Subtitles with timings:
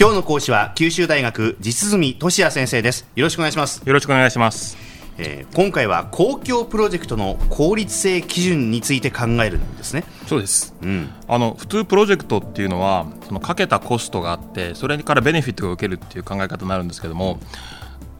[0.00, 3.04] 今日の講師は九州大学実住俊也先生です。
[3.16, 3.82] よろしくお願いします。
[3.84, 4.78] よろしくお願いします。
[5.18, 10.04] えー、今回は公共プロジェクトの効率性基準について考えるんですね。
[10.28, 17.40] そうです、うん、あの普通プロジェクトっていうのはそのかけたコストがあってそれからベネフィットが受けるっていう考え方になるんですけども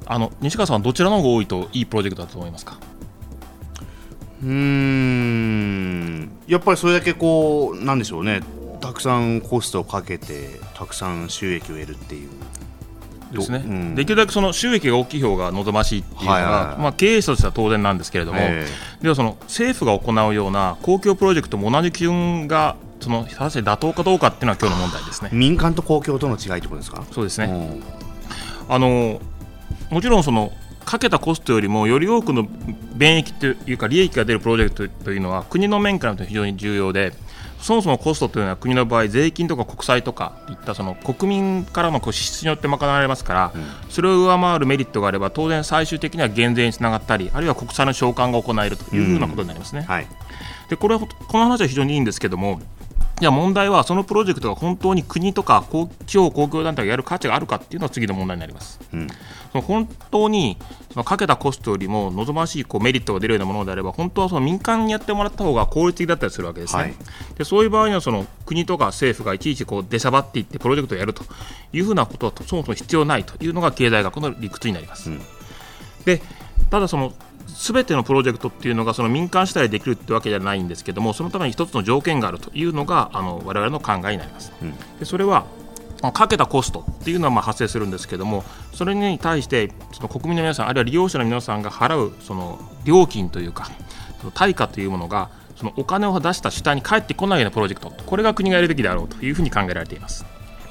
[0.04, 2.76] あの西川さんはどちらの方が多いといいプロジェクトだと思いますか？
[4.42, 6.29] うん。
[6.48, 8.40] やっぱりそれだけこうなんでしょうね。
[8.80, 12.31] たくさんコストをかけてたくさん収益を得るっていう。
[13.32, 13.68] ですね、う？
[13.68, 18.39] ん、できるだけその収益が大きい方が望ましいっていうのが、はいはい、まあ、経営者としては当然なんですけれども、
[19.03, 25.31] ではその政府が行うような公共プロジェクトも同じ基準がその果たして妥当かどうかっていうのは今日の問題ですね。
[25.32, 27.04] 民間と公共との違いってことですか？
[27.13, 27.81] そうですね、
[28.68, 29.21] あの
[29.90, 30.53] もちろんその
[30.87, 32.48] かけたコストよりもより多くの
[32.95, 37.12] 便益というか利益が出るプロジェクトというのは国の面からと非常に重要で
[37.61, 49.81] そもそもコストというのは国の場合税金とか国債とかいったその国民からの支出によって賄われますから、うん、それを上回るメリットがあれば当然最終的には減税につながったりあるいは国債の償還が行えるというふうなことになりますね。
[49.81, 49.86] うん。
[49.86, 50.06] はい、
[50.70, 52.61] でこれはこの話は非常にいいんですけども
[53.20, 55.64] じゃあ問題はそのプロジェクトが本当に国とか
[56.06, 58.78] 地方公共団体がやる価値があるかっていうのは次の問題になります。
[58.92, 59.14] うん、そ
[59.55, 60.56] の本当に
[60.92, 66.83] そのかけたコストよりも望ましいこうメリットが出るようなものであれば本当はその民間にやってもらった方が効率的だったりするわけですね。
[66.83, 66.94] はい、
[67.36, 71.24] でそういう場合にはその国とか政府がいちいちこう出しゃばっていってプロジェクトをやると
[71.72, 75.11] いうふうなことはそもそも必要ないというのが経済学の理屈になります。
[75.11, 75.20] うん、
[76.05, 76.22] で
[76.70, 77.12] ただその
[77.49, 84.53] すべてのプロジェクトっていうのがその民間主体でできるってわけじゃないんですけどもそのために一つの条件があるというのがあの我々の考えになります。
[84.63, 85.47] うん、でそれは
[86.13, 93.69] かけたコストっていうのはまあ発生するんですけどもそれに対してその国民の皆さんあるいは利用者の皆さんが払うその料金というか
[94.21, 97.93] その対価というものがそのお金を出した主体に返ってこないようなプロジェクト。
[98.07, 100.25] これが国がやるべきであろうというふうに考えられています。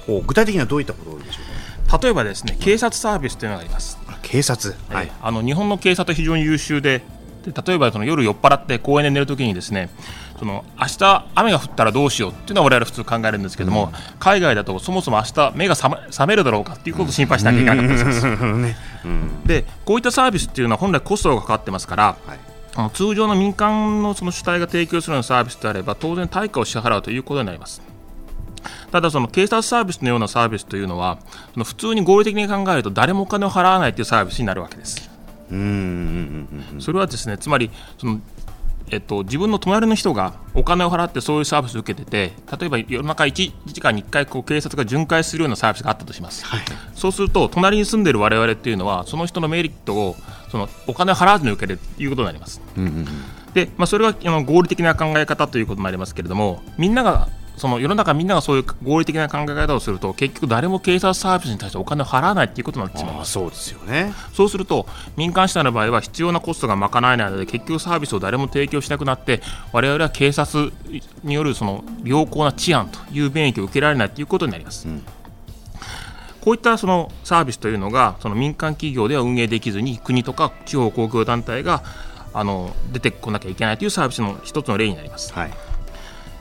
[0.08, 1.77] 具体的にはどういったことでしょうか？
[2.02, 3.98] 例えばですね警察サービスというのがあります。
[4.22, 7.02] 警察、はい、あの日本の警察は非常に優秀で
[7.52, 9.90] で例えばその夜酔っ払って公園で寝るときにですね
[10.38, 19.48] その明日雨が降ったらどうしようっていうのは我々普通考えるんですけども、うん、海外だとそもそも明日目が覚めるだろうかっていうことを心配しなきゃいけなかったりします。
[19.48, 22.40] でこういったサービスっていうのは本来コストがかかってますから、はい。
[22.94, 27.82] 通常の民間のその主体が提供するようなサービスであれば当然対価を支払うということになります。
[28.92, 31.20] ただ、その警察サービスのようなサービスというのは、
[31.54, 35.10] その普通に合理的に考えると誰もお金を払わないというサービスになるわけです。
[36.80, 38.20] それはですねつまりその
[38.90, 46.62] えっと、自分の隣の人がお金を払ってそういうサービスを受けてて例えば夜中 1, 時間に1回こう警察が巡回するようなサービスがあったとします、はい、
[46.96, 50.16] そうすると隣に住んでいる我々っていうのはその人のメリットを
[50.50, 53.06] そのお金を払わずに受けるということになります、うんうんうん、
[53.54, 64.86] でまあ、それがあの合理的な考え方ということになりますけれどもみんながその世の中みんながそういう合理的な考え方をすると結局誰も警察サービスに対してお金を払わないということになってしまいますそうですよねそうすると
[65.18, 69.42] 民間主体の場合は必要なコストが賄えないので結局サービスを誰も提供しなくなって
[69.74, 70.72] 我々は警察
[71.24, 74.88] によるその良好な治安という便益を受けられないということになります。
[74.88, 75.04] うん
[76.40, 81.84] こういったそのサービスというのがその民間企業では運営できずに国とか地方公共団体が
[82.34, 85.34] あの出てこなきゃいけないというサービスの一つの例になります。
[85.34, 85.67] はい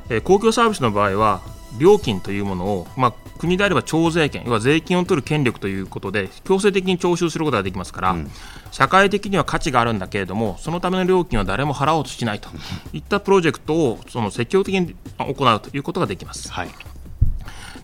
[0.08, 1.42] えー、公共サービスの場合は
[1.78, 8.30] 料金というものを、まあ、国であれば徴税権要は税金を取る権力ということで強制的に徴収することができますから、うん、
[8.70, 12.48] 社会的には価値があるんだけれどもそのための料金は誰も払おうとしないと。
[12.92, 16.50] いったプロジェクトをその積極的に行うということができます。
[16.50, 16.68] はい、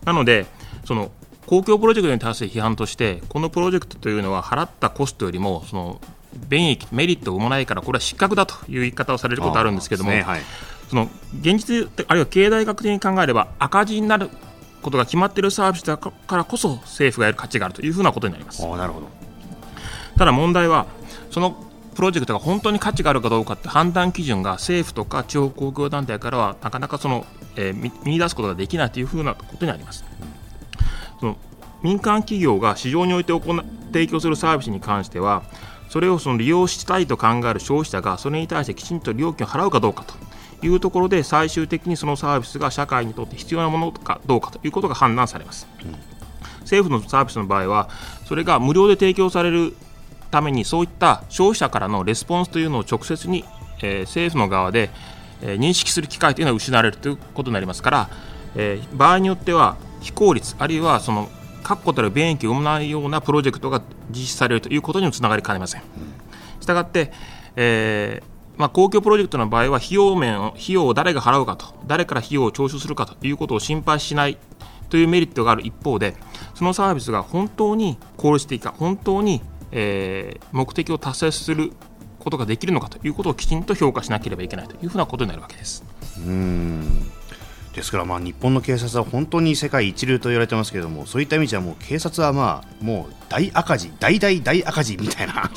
[0.05, 0.45] なので
[0.85, 1.11] その
[1.45, 6.01] 公共プロジェクトに対する批判としてこのプロジェクトというのは払ったコストよりもその
[6.49, 10.11] 便益メリットを生まないからこれは失格だという言い方をされることがあるんですけども、
[10.93, 11.09] その
[11.39, 14.29] 現実あるいは経済学的に考えれば赤字になる
[14.83, 18.61] ことが決まっているサービスだからこそ政府がやる価値があるというふうなことになります。
[18.61, 19.07] なるほど
[20.15, 20.85] ただ問題は
[21.31, 21.57] その
[21.95, 27.25] プロジェクトが本当に価値があるかどうかって判断基準が政府とか地方公共団体からはなかなかその、
[27.55, 30.05] えー、見出すことができないというふうなことになります。
[31.19, 31.37] その
[31.81, 33.41] 民間企業が市場において行
[33.91, 35.41] 提供するサービスに関しては
[35.89, 40.13] それをその利用したいと考える消費者がそれに対してきちんと料金を払うかどうかと
[40.67, 45.91] いうところで最終的にそのサービスが社会にとって必要なものかどうかということが判断されます、うん、
[46.61, 47.89] 政府のサービスの場合は
[48.25, 49.75] それが無料で提供される
[50.31, 53.45] ためにそういった消費者からのレスポンスというのを直接に、
[53.81, 54.89] えー、政府の側で、
[55.41, 58.09] えー、認識する機会というのは失われるということになりますから、
[58.55, 61.29] えー、場合によっては非効率あるいはその
[61.63, 65.83] 確固たる便益を生まないようなプロジェクトが実施されるということにもつながりかねません。
[66.59, 67.11] したがって、
[67.55, 74.37] えーまあ、公共プロジェクトの場合は費用面を費用を誰が払うかと誰から費用を徴収するかということを心配しない
[74.89, 76.15] というメリットがある一方で
[76.53, 79.41] そのサービスが本当に効率的か本当に、
[79.71, 81.71] えー、目的を達成する
[82.19, 85.83] ことができるのかということをきちんと評価しなければいけないというふうなことになるわけです。
[86.19, 87.11] うん
[87.73, 95.49] ですからまあ日本の警察は本当に世界一流と言われてますけれどもそういった意味じゃもう警察はまあもう大赤字大大大赤字みたいな。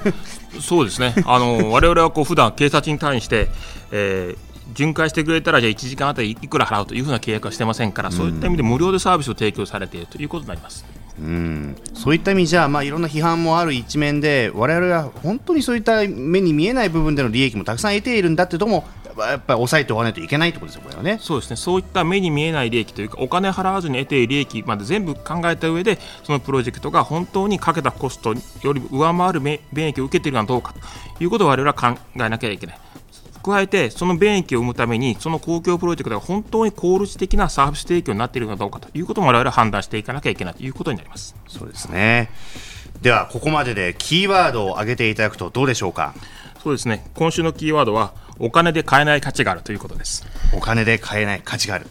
[0.60, 1.14] そうですね。
[1.26, 3.48] あの我々はこう普段警察に対して、
[3.92, 10.84] えー巡回してくれたらじゃあ1時間あたりいくら払うというふうな契約はしてませんから、そういった意味で無料でサービスを提供されているということになります。
[11.20, 11.76] うん。
[11.94, 18.84] そういった意味じゃ、まあ、いろんな批判もある一面で我々は本当にそういった目に見えない部分での利益もたくさん得ているんだというとも
[19.26, 21.18] やっぱり抑えておかないといけないとことですよ、これはね。
[21.20, 30.74] そうですね、そういった目に見えない利益というか、お金払わずに得ている利益まで全部考えた上で、そのプロジェクトが本当にかけたコストより上回る便益を受けているのはどうか
[31.16, 32.78] ということを我々は考えなきゃいけない。
[33.40, 42.30] 加えて、その便益を生むために、その公共プロジェクトが本当に効率的なサービス提供になっているかどうかということも我々は判断していかなきゃいけないということになりますそうですね。
[43.00, 46.14] では、ここまででキーワードを挙げていただくとどうでしょうか？
[46.62, 50.26] そうですね、今週のキーワードは、お金で買えない価値があるということです。
[50.52, 51.86] お金で買えない価値がある。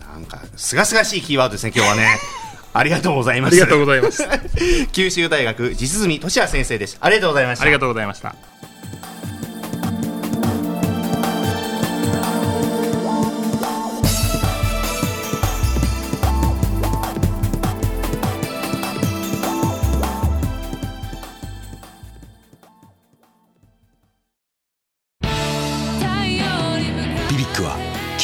[0.00, 2.18] なんかすがすがしいキーワードですね今日はね。
[2.72, 3.52] ありがとうございます。
[3.52, 4.26] ありがとうございます。
[4.92, 6.98] 九州大学実住俊也先生です。
[7.00, 7.64] ありがとうございました。
[7.64, 8.36] ありがとうございました